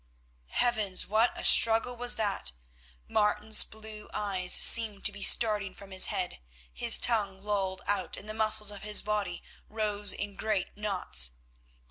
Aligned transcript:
Heavens! 0.47 1.05
what 1.05 1.31
a 1.39 1.45
struggle 1.45 1.95
was 1.95 2.15
that. 2.15 2.53
Martin's 3.07 3.63
blue 3.63 4.09
eyes 4.11 4.51
seemed 4.51 5.05
to 5.05 5.11
be 5.11 5.21
starting 5.21 5.75
from 5.75 5.91
his 5.91 6.07
head, 6.07 6.39
his 6.73 6.97
tongue 6.97 7.39
lolled 7.43 7.83
out 7.85 8.17
and 8.17 8.27
the 8.27 8.33
muscles 8.33 8.71
of 8.71 8.81
his 8.81 9.03
body 9.03 9.43
rose 9.69 10.11
in 10.11 10.35
great 10.35 10.75
knots. 10.75 11.33